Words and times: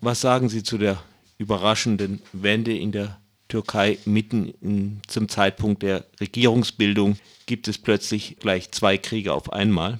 Was 0.00 0.20
sagen 0.20 0.48
Sie 0.48 0.62
zu 0.62 0.78
der 0.78 0.98
überraschenden 1.38 2.22
Wende 2.32 2.72
in 2.72 2.92
der 2.92 3.18
Türkei 3.48 3.98
mitten 4.06 4.54
in, 4.60 5.00
zum 5.08 5.28
Zeitpunkt 5.28 5.82
der 5.82 6.04
Regierungsbildung? 6.20 7.16
Gibt 7.46 7.66
es 7.66 7.82
plötzlich 7.82 8.38
gleich 8.38 8.70
zwei 8.70 8.96
Kriege 8.96 9.32
auf 9.32 9.52
einmal? 9.52 9.98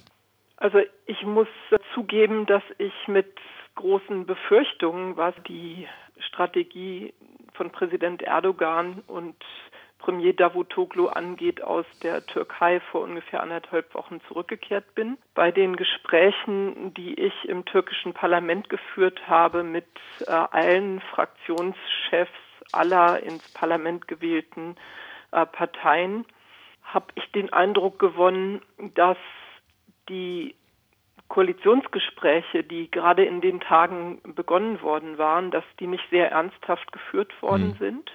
Also 0.57 0.79
ich 1.07 1.23
muss 1.25 1.49
zugeben, 1.95 2.47
dass 2.47 2.63
ich 2.79 2.93
mit 3.09 3.27
großen 3.75 4.27
Befürchtungen, 4.27 5.17
was 5.17 5.35
die 5.49 5.89
Strategie 6.21 7.13
von 7.55 7.71
Präsident 7.71 8.23
Erdogan 8.23 9.03
und 9.09 9.35
Premier 9.99 10.33
Davutoglu 10.33 11.09
angeht, 11.09 11.63
aus 11.63 11.85
der 12.03 12.25
Türkei 12.27 12.81
vor 12.81 13.03
ungefähr 13.03 13.43
anderthalb 13.43 13.95
Wochen 13.95 14.21
zurückgekehrt 14.29 14.95
bin. 14.95 15.19
Bei 15.35 15.51
den 15.51 15.77
Gesprächen, 15.77 16.95
die 16.95 17.15
ich 17.15 17.49
im 17.49 17.65
türkischen 17.65 18.15
Parlament 18.15 18.69
geführt 18.69 19.21
habe 19.29 19.63
mit 19.63 19.87
äh, 20.27 20.31
allen 20.31 21.01
Fraktionschefs 21.01 22.31
aller 22.73 23.23
ins 23.23 23.53
Parlament 23.53 24.09
gewählten 24.09 24.77
äh, 25.33 25.45
Parteien, 25.47 26.25
habe 26.83 27.07
ich 27.17 27.31
den 27.33 27.53
Eindruck 27.53 27.99
gewonnen, 27.99 28.63
dass 28.95 29.19
die 30.09 30.55
Koalitionsgespräche, 31.29 32.65
die 32.65 32.91
gerade 32.91 33.25
in 33.25 33.43
den 33.43 33.61
Tagen 33.61 34.21
begonnen 34.35 34.81
worden 34.81 35.19
waren, 35.19 35.51
dass 35.51 35.65
die 35.79 35.87
nicht 35.87 36.05
sehr 36.11 36.31
ernsthaft 36.31 36.91
geführt 36.93 37.31
worden 37.43 37.69
mhm. 37.69 37.79
sind 37.79 38.11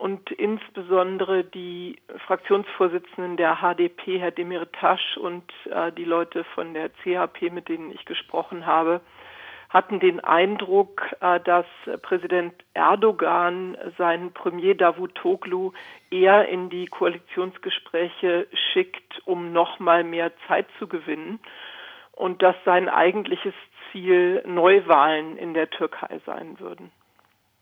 und 0.00 0.30
insbesondere 0.30 1.44
die 1.44 1.96
Fraktionsvorsitzenden 2.26 3.36
der 3.36 3.56
HDP, 3.56 4.18
Herr 4.18 4.30
Demirtaş 4.30 5.18
und 5.18 5.44
äh, 5.70 5.92
die 5.92 6.06
Leute 6.06 6.44
von 6.54 6.72
der 6.72 6.88
CHP, 6.88 7.50
mit 7.50 7.68
denen 7.68 7.90
ich 7.90 8.06
gesprochen 8.06 8.64
habe, 8.64 9.02
hatten 9.68 10.00
den 10.00 10.20
Eindruck, 10.20 11.02
äh, 11.20 11.38
dass 11.40 11.66
Präsident 12.00 12.54
Erdogan 12.72 13.76
seinen 13.98 14.32
Premier 14.32 14.74
Davutoglu 14.74 15.72
eher 16.10 16.48
in 16.48 16.70
die 16.70 16.86
Koalitionsgespräche 16.86 18.46
schickt, 18.72 19.20
um 19.26 19.52
noch 19.52 19.80
mal 19.80 20.02
mehr 20.02 20.32
Zeit 20.48 20.66
zu 20.78 20.88
gewinnen 20.88 21.40
und 22.12 22.40
dass 22.40 22.56
sein 22.64 22.88
eigentliches 22.88 23.54
Ziel 23.92 24.42
Neuwahlen 24.46 25.36
in 25.36 25.52
der 25.52 25.68
Türkei 25.68 26.22
sein 26.24 26.58
würden. 26.58 26.90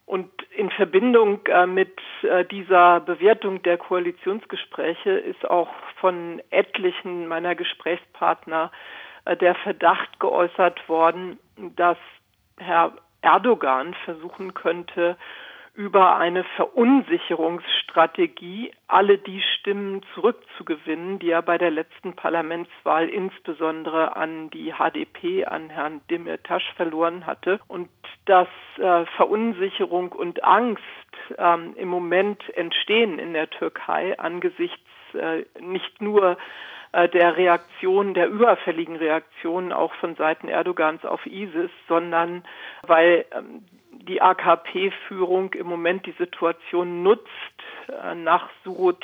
Und 0.09 0.31
in 0.57 0.71
Verbindung 0.71 1.45
äh, 1.49 1.67
mit 1.67 2.01
äh, 2.23 2.43
dieser 2.47 3.01
Bewertung 3.01 3.63
der 3.63 3.77
Koalitionsgespräche 3.77 5.11
ist 5.11 5.45
auch 5.45 5.69
von 6.01 6.41
etlichen 6.49 7.29
meiner 7.29 7.55
Gesprächspartner 7.55 8.73
äh, 9.27 9.37
der 9.37 9.55
Verdacht 9.57 10.19
geäußert 10.19 10.89
worden, 10.89 11.39
dass 11.77 11.99
Herr 12.57 12.95
Erdogan 13.21 13.93
versuchen 14.07 14.55
könnte, 14.55 15.19
über 15.79 16.17
eine 16.17 16.45
Verunsicherungsstrategie 16.57 18.73
alle 18.89 19.17
die 19.17 19.41
Stimmen 19.41 20.03
zurückzugewinnen, 20.15 21.21
die 21.21 21.31
er 21.31 21.43
bei 21.43 21.57
der 21.57 21.71
letzten 21.71 22.17
Parlamentswahl 22.17 23.09
insbesondere 23.09 24.17
an 24.17 24.51
die 24.51 24.73
HDP, 24.73 25.45
an 25.45 25.71
Herrn 25.71 26.01
Demirtas 26.11 26.65
verloren 26.75 27.27
hatte. 27.27 27.61
Und 27.69 27.89
dass 28.25 28.49
äh, 28.79 29.07
Verunsicherung 29.17 30.11
und 30.11 30.43
Angst 30.43 30.83
ähm, 31.39 31.75
im 31.77 31.87
Moment 31.87 32.43
entstehen 32.57 33.21
in 33.21 33.33
der 33.33 33.49
Türkei 33.49 34.19
angesichts 34.19 34.81
äh, 35.15 35.45
nicht 35.61 36.03
nur 36.03 36.39
äh, 36.91 37.09
der 37.09 37.37
Reaktion, 37.37 38.15
der 38.15 38.29
überfälligen 38.29 38.97
Reaktion 38.97 39.73
auch 39.73 39.95
von 39.95 40.17
Seiten 40.17 40.49
Erdogans 40.49 41.05
auf 41.05 41.25
ISIS, 41.25 41.71
sondern 41.87 42.43
weil 42.83 43.27
ähm, 43.31 43.63
die 43.93 44.21
AKP-Führung 44.21 45.53
im 45.55 45.67
Moment 45.67 46.07
die 46.07 46.15
Situation 46.19 47.03
nutzt, 47.03 47.27
äh, 47.89 48.15
nach 48.15 48.49
Suruc, 48.65 49.03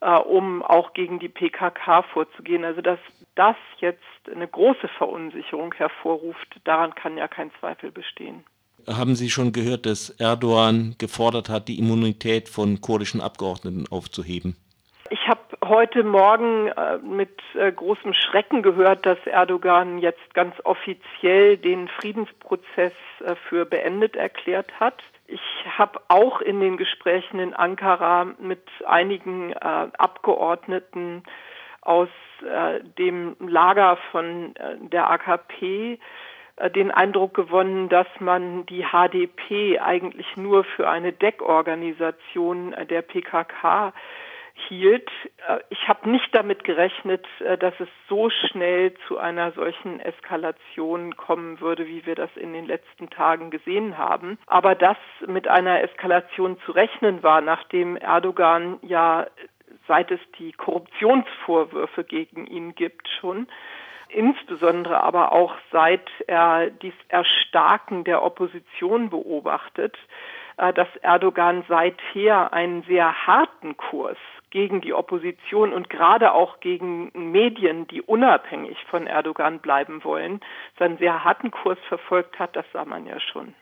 äh, 0.00 0.16
um 0.16 0.62
auch 0.62 0.92
gegen 0.92 1.18
die 1.18 1.28
PKK 1.28 2.02
vorzugehen. 2.02 2.64
Also 2.64 2.80
dass 2.80 2.98
das 3.34 3.56
jetzt 3.78 4.02
eine 4.32 4.46
große 4.46 4.88
Verunsicherung 4.98 5.74
hervorruft, 5.74 6.60
daran 6.64 6.94
kann 6.94 7.16
ja 7.16 7.28
kein 7.28 7.50
Zweifel 7.60 7.90
bestehen. 7.90 8.44
Haben 8.88 9.14
Sie 9.14 9.30
schon 9.30 9.52
gehört, 9.52 9.86
dass 9.86 10.10
Erdogan 10.10 10.96
gefordert 10.98 11.48
hat, 11.48 11.68
die 11.68 11.78
Immunität 11.78 12.48
von 12.48 12.80
kurdischen 12.80 13.20
Abgeordneten 13.20 13.86
aufzuheben? 13.90 14.56
Ich 15.10 15.28
habe 15.28 15.41
heute 15.64 16.02
Morgen 16.02 16.68
äh, 16.68 16.98
mit 16.98 17.30
äh, 17.54 17.70
großem 17.70 18.14
Schrecken 18.14 18.62
gehört, 18.62 19.06
dass 19.06 19.18
Erdogan 19.26 19.98
jetzt 19.98 20.34
ganz 20.34 20.54
offiziell 20.64 21.56
den 21.56 21.88
Friedensprozess 21.88 22.92
äh, 23.24 23.34
für 23.48 23.64
beendet 23.64 24.16
erklärt 24.16 24.72
hat. 24.80 25.02
Ich 25.26 25.40
habe 25.78 26.00
auch 26.08 26.40
in 26.40 26.60
den 26.60 26.76
Gesprächen 26.76 27.38
in 27.38 27.54
Ankara 27.54 28.24
mit 28.38 28.62
einigen 28.84 29.54
Abgeordneten 29.54 31.22
aus 31.80 32.10
dem 32.98 33.36
Lager 33.40 33.96
von 34.10 34.52
der 34.80 35.10
AKP 35.10 35.98
den 36.74 36.90
Eindruck 36.90 37.32
gewonnen, 37.32 37.88
dass 37.88 38.08
man 38.18 38.66
die 38.66 38.84
HDP 38.84 39.78
eigentlich 39.78 40.36
nur 40.36 40.64
für 40.64 40.90
eine 40.90 41.14
Deckorganisation 41.14 42.74
der 42.90 43.00
PKK 43.00 43.94
hielt. 44.54 45.08
Äh, 45.48 45.58
ich 45.70 45.88
habe 45.88 46.10
nicht 46.10 46.34
damit 46.34 46.64
gerechnet, 46.64 47.26
äh, 47.40 47.58
dass 47.58 47.74
es 47.80 47.88
so 48.08 48.30
schnell 48.30 48.94
zu 49.08 49.18
einer 49.18 49.52
solchen 49.52 50.00
Eskalation 50.00 51.16
kommen 51.16 51.60
würde, 51.60 51.86
wie 51.86 52.06
wir 52.06 52.14
das 52.14 52.30
in 52.36 52.52
den 52.52 52.66
letzten 52.66 53.10
Tagen 53.10 53.50
gesehen 53.50 53.98
haben. 53.98 54.38
Aber 54.46 54.74
dass 54.74 54.98
mit 55.26 55.48
einer 55.48 55.82
Eskalation 55.82 56.58
zu 56.64 56.72
rechnen 56.72 57.22
war, 57.22 57.40
nachdem 57.40 57.96
Erdogan 57.96 58.78
ja 58.82 59.26
seit 59.88 60.10
es 60.10 60.20
die 60.38 60.52
Korruptionsvorwürfe 60.52 62.04
gegen 62.04 62.46
ihn 62.46 62.74
gibt 62.74 63.08
schon, 63.20 63.46
insbesondere 64.08 65.02
aber 65.02 65.32
auch 65.32 65.54
seit 65.70 66.08
er 66.26 66.70
dies 66.70 66.94
Erstarken 67.08 68.04
der 68.04 68.22
Opposition 68.22 69.10
beobachtet, 69.10 69.96
äh, 70.58 70.72
dass 70.72 70.88
Erdogan 71.00 71.64
seither 71.68 72.52
einen 72.52 72.82
sehr 72.82 73.26
harten 73.26 73.76
Kurs 73.76 74.18
gegen 74.52 74.82
die 74.82 74.92
Opposition 74.92 75.72
und 75.72 75.88
gerade 75.88 76.32
auch 76.32 76.60
gegen 76.60 77.10
Medien, 77.14 77.88
die 77.88 78.02
unabhängig 78.02 78.76
von 78.88 79.06
Erdogan 79.06 79.58
bleiben 79.60 80.04
wollen, 80.04 80.40
seinen 80.78 80.98
sehr 80.98 81.24
harten 81.24 81.50
Kurs 81.50 81.78
verfolgt 81.88 82.38
hat, 82.38 82.54
das 82.54 82.66
sah 82.72 82.84
man 82.84 83.06
ja 83.06 83.18
schon. 83.18 83.54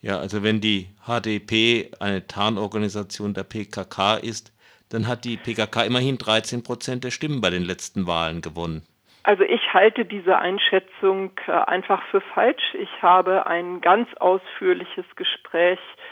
Ja, 0.00 0.18
also 0.18 0.42
wenn 0.42 0.62
die 0.62 0.88
HDP 1.06 1.90
eine 2.00 2.26
Tarnorganisation 2.26 3.34
der 3.34 3.44
PKK 3.44 4.16
ist, 4.16 4.52
dann 4.88 5.06
hat 5.06 5.26
die 5.26 5.36
PKK 5.36 5.82
immerhin 5.82 6.16
13 6.16 6.62
Prozent 6.62 7.04
der 7.04 7.10
Stimmen 7.10 7.42
bei 7.42 7.50
den 7.50 7.62
letzten 7.62 8.06
Wahlen 8.06 8.40
gewonnen. 8.40 8.82
Also 9.22 9.44
ich 9.44 9.74
halte 9.74 10.06
diese 10.06 10.38
Einschätzung 10.38 11.32
äh, 11.46 11.52
einfach 11.52 12.02
für 12.10 12.22
falsch. 12.22 12.74
Ich 12.80 13.02
habe 13.02 13.46
ein 13.46 13.82
ganz 13.82 14.08
ausführliches 14.14 15.04
Gespräch 15.16 15.78
äh, 15.78 16.09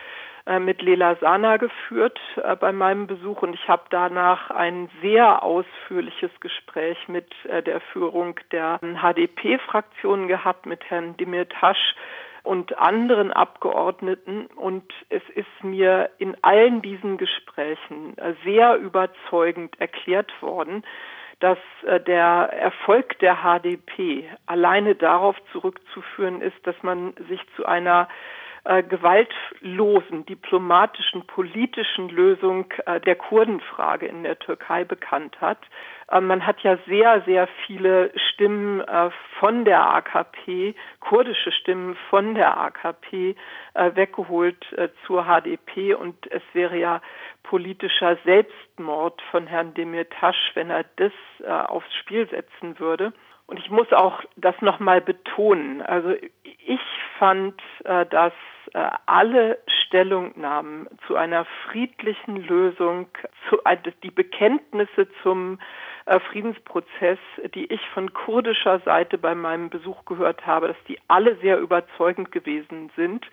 mit 0.59 0.81
Lela 0.81 1.16
Sana 1.16 1.59
geführt 1.59 2.19
äh, 2.36 2.56
bei 2.56 2.72
meinem 2.72 3.06
Besuch. 3.06 3.42
Und 3.42 3.54
ich 3.54 3.69
habe 3.69 3.82
danach 3.91 4.50
ein 4.50 4.88
sehr 5.03 5.42
ausführliches 5.42 6.31
Gespräch 6.41 6.97
mit 7.06 7.26
äh, 7.44 7.62
der 7.62 7.81
Führung 7.81 8.41
der 8.50 8.78
HDP-Fraktion 8.81 10.26
gehabt, 10.26 10.64
mit 10.64 10.82
Herrn 10.91 11.16
Demirtas 11.19 11.76
und 12.44 12.78
anderen 12.78 13.32
Abgeordneten. 13.32 14.47
Und 14.56 14.91
es 15.10 15.22
ist 15.34 15.62
mir 15.62 16.10
in 16.19 16.36
allen 16.42 16.80
diesen 16.80 17.19
Gesprächen 17.19 18.16
sehr 18.44 18.76
überzeugend 18.76 19.78
erklärt 19.78 20.30
worden, 20.41 20.82
dass 21.41 21.59
der 22.06 22.50
Erfolg 22.53 23.19
der 23.19 23.42
HDP 23.42 24.28
alleine 24.47 24.94
darauf 24.94 25.36
zurückzuführen 25.53 26.41
ist, 26.41 26.56
dass 26.65 26.75
man 26.82 27.12
sich 27.28 27.41
zu 27.54 27.66
einer 27.66 28.09
äh, 28.69 28.83
gewaltlosen 28.83 30.27
diplomatischen, 30.27 31.27
politischen 31.27 32.10
Lösung 32.10 32.66
äh, 32.84 33.01
der 33.01 33.16
Kurdenfrage 33.16 34.04
in 34.04 34.25
der 34.25 34.39
Türkei 34.39 34.84
bekannt 34.84 35.41
hat. 35.41 35.59
Äh, 36.10 36.21
man 36.21 36.45
hat 36.47 36.60
ja 36.60 36.77
sehr, 36.87 37.22
sehr 37.22 37.48
viele 37.65 38.13
Stimmen 38.15 38.83
äh, 38.83 39.10
von 39.41 39.65
der 39.65 39.89
AKP, 39.95 40.75
kurdische 41.01 41.51
Stimmen 41.51 41.97
von 42.10 42.34
der 42.34 42.59
AKP 42.59 43.37
äh, 43.72 43.91
weggeholt 43.95 44.71
äh, 44.75 44.91
zur 45.07 45.25
HDP 45.25 45.95
und 45.95 46.31
es 46.31 46.42
wäre 46.53 46.77
ja 46.77 47.01
politischer 47.45 48.19
Selbstmord 48.27 49.22
von 49.31 49.47
Herrn 49.47 49.72
Demirtas, 49.72 50.37
wenn 50.53 50.69
er 50.69 50.84
das 50.97 51.13
aufs 51.69 51.95
Spiel 51.95 52.28
setzen 52.28 52.78
würde. 52.78 53.15
Und 53.47 53.59
ich 53.59 53.71
muss 53.71 53.91
auch 53.95 54.22
das 54.37 54.60
nochmal 54.60 55.01
betonen. 55.01 55.81
Also 55.81 56.15
ich 56.42 56.81
fand, 57.19 57.59
dass 57.84 58.34
äh, 58.74 58.91
alle 59.06 59.59
Stellungnahmen 59.66 60.88
zu 61.06 61.16
einer 61.16 61.47
friedlichen 61.66 62.36
Lösung, 62.36 63.09
zu, 63.48 63.59
die 64.03 64.10
Bekenntnisse 64.10 65.09
zum 65.22 65.59
äh, 66.09 66.20
Friedensprozess, 66.20 67.18
die 67.54 67.66
ich 67.66 67.80
von 67.91 68.12
kurdischer 68.12 68.80
Seite 68.80 69.18
bei 69.18 69.34
meinem 69.34 69.68
Besuch 69.68 70.04
gehört 70.06 70.47
habe, 70.47 70.68
dass 70.68 70.84
die 70.88 70.98
alle 71.09 71.36
sehr 71.36 71.59
überzeugend 71.59 72.32
gewesen 72.32 72.91
sind. 72.97 73.26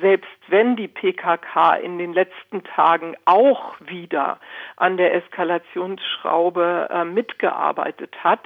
Selbst 0.00 0.30
wenn 0.48 0.76
die 0.76 0.88
PKK 0.88 1.74
in 1.76 1.98
den 1.98 2.12
letzten 2.12 2.64
Tagen 2.64 3.14
auch 3.26 3.74
wieder 3.80 4.40
an 4.76 4.96
der 4.96 5.14
Eskalationsschraube 5.14 6.88
äh, 6.90 7.04
mitgearbeitet 7.04 8.14
hat, 8.24 8.40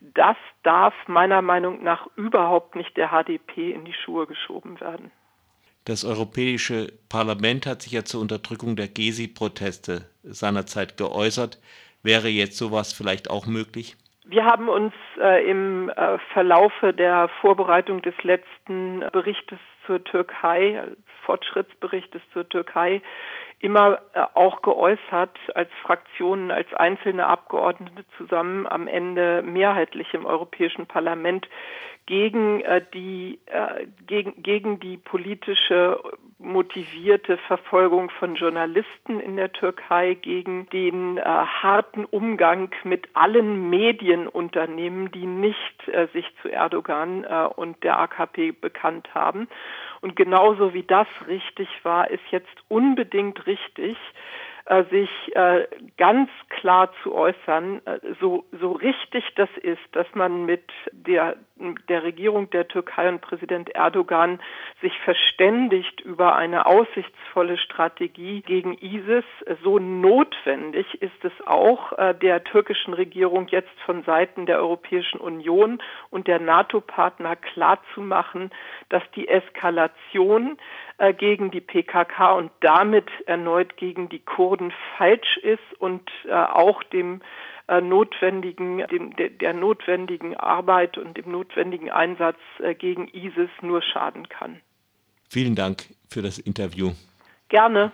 das 0.00 0.36
darf 0.62 0.94
meiner 1.06 1.42
Meinung 1.42 1.82
nach 1.82 2.06
überhaupt 2.16 2.76
nicht 2.76 2.96
der 2.96 3.08
HDP 3.08 3.72
in 3.72 3.84
die 3.84 3.94
Schuhe 3.94 4.26
geschoben 4.26 4.80
werden. 4.80 5.10
Das 5.86 6.04
Europäische 6.04 6.88
Parlament 7.08 7.64
hat 7.64 7.82
sich 7.82 7.92
ja 7.92 8.04
zur 8.04 8.20
Unterdrückung 8.20 8.74
der 8.74 8.88
Gezi-Proteste 8.88 10.04
seinerzeit 10.24 10.96
geäußert. 10.96 11.60
Wäre 12.02 12.26
jetzt 12.26 12.58
sowas 12.58 12.92
vielleicht 12.92 13.30
auch 13.30 13.46
möglich? 13.46 13.94
Wir 14.24 14.44
haben 14.44 14.68
uns 14.68 14.92
äh, 15.20 15.48
im 15.48 15.88
äh, 15.90 16.18
Verlaufe 16.32 16.92
der 16.92 17.30
Vorbereitung 17.40 18.02
des 18.02 18.14
letzten 18.24 19.04
Berichtes 19.12 19.60
zur 19.86 20.02
Türkei, 20.02 20.82
Fortschrittsberichtes 21.26 22.22
zur 22.32 22.48
Türkei, 22.48 23.02
immer 23.60 23.98
äh, 24.12 24.20
auch 24.34 24.62
geäußert 24.62 25.36
als 25.54 25.70
Fraktionen, 25.82 26.50
als 26.50 26.72
einzelne 26.74 27.26
Abgeordnete 27.26 28.04
zusammen 28.16 28.66
am 28.66 28.86
Ende 28.86 29.42
mehrheitlich 29.42 30.12
im 30.14 30.26
Europäischen 30.26 30.86
Parlament 30.86 31.48
gegen 32.04 32.60
äh, 32.60 32.82
die 32.92 33.40
äh, 33.46 33.86
gegen 34.06 34.42
gegen 34.42 34.78
die 34.78 34.98
politische 34.98 35.98
motivierte 36.38 37.38
Verfolgung 37.38 38.10
von 38.10 38.36
Journalisten 38.36 39.20
in 39.20 39.36
der 39.36 39.52
Türkei, 39.52 40.14
gegen 40.14 40.68
den 40.68 41.18
harten 41.18 42.04
Umgang 42.04 42.70
mit 42.84 43.08
allen 43.14 43.70
Medienunternehmen, 43.70 45.10
die 45.10 45.24
nicht 45.24 45.90
sich 46.12 46.26
zu 46.42 46.52
Erdogan 46.52 47.24
und 47.24 47.82
der 47.82 47.98
AKP 47.98 48.52
bekannt 48.52 49.08
haben. 49.14 49.48
Und 50.06 50.14
genauso 50.14 50.72
wie 50.72 50.84
das 50.84 51.08
richtig 51.26 51.68
war, 51.82 52.08
ist 52.08 52.22
jetzt 52.30 52.56
unbedingt 52.68 53.44
richtig, 53.48 53.96
äh, 54.66 54.84
sich 54.84 55.10
äh, 55.34 55.66
ganz 55.96 56.30
klar 56.48 56.92
zu 57.02 57.12
äußern, 57.12 57.84
äh, 57.86 57.98
so, 58.20 58.44
so 58.52 58.70
richtig 58.70 59.24
das 59.34 59.48
ist, 59.62 59.82
dass 59.90 60.06
man 60.14 60.46
mit 60.46 60.62
der, 60.92 61.34
der 61.88 62.02
Regierung 62.02 62.50
der 62.50 62.68
Türkei 62.68 63.08
und 63.08 63.20
Präsident 63.20 63.70
Erdogan 63.70 64.40
sich 64.82 64.98
verständigt 65.00 66.00
über 66.00 66.36
eine 66.36 66.66
aussichtsvolle 66.66 67.56
Strategie 67.58 68.42
gegen 68.42 68.76
ISIS, 68.78 69.24
so 69.62 69.78
notwendig 69.78 71.00
ist 71.00 71.24
es 71.24 71.32
auch 71.46 71.92
der 72.20 72.44
türkischen 72.44 72.92
Regierung 72.92 73.48
jetzt 73.48 73.72
von 73.84 74.02
Seiten 74.04 74.46
der 74.46 74.58
Europäischen 74.58 75.18
Union 75.18 75.82
und 76.10 76.26
der 76.26 76.40
NATO-Partner 76.40 77.36
klarzumachen, 77.36 78.50
dass 78.88 79.02
die 79.14 79.28
Eskalation 79.28 80.58
gegen 81.18 81.50
die 81.50 81.60
PKK 81.60 82.32
und 82.32 82.50
damit 82.60 83.08
erneut 83.26 83.76
gegen 83.76 84.08
die 84.08 84.20
Kurden 84.20 84.72
falsch 84.96 85.36
ist 85.38 85.58
und 85.78 86.10
äh, 86.26 86.32
auch 86.32 86.82
dem 86.84 87.20
äh, 87.68 87.80
notwendigen, 87.80 88.78
dem, 88.90 89.16
de, 89.16 89.30
der 89.30 89.52
notwendigen 89.52 90.36
Arbeit 90.36 90.98
und 90.98 91.16
dem 91.16 91.30
notwendigen 91.30 91.90
Einsatz 91.90 92.38
äh, 92.60 92.74
gegen 92.74 93.08
ISIS 93.08 93.50
nur 93.62 93.82
schaden 93.82 94.28
kann. 94.28 94.60
Vielen 95.28 95.54
Dank 95.54 95.84
für 96.08 96.22
das 96.22 96.38
Interview. 96.38 96.92
Gerne. 97.48 97.92